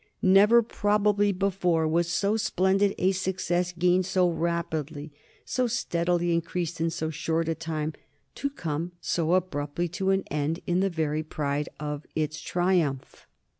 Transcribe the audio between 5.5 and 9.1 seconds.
steadily increased in so short a time, to come